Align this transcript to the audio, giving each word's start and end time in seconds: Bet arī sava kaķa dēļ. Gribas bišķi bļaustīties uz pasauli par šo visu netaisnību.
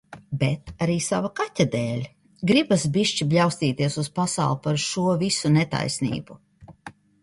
Bet 0.43 0.69
arī 0.85 0.95
sava 1.07 1.29
kaķa 1.39 1.67
dēļ. 1.75 2.01
Gribas 2.53 2.87
bišķi 2.97 3.29
bļaustīties 3.35 4.01
uz 4.07 4.13
pasauli 4.19 4.63
par 4.67 4.85
šo 4.89 5.09
visu 5.25 5.57
netaisnību. 5.63 6.45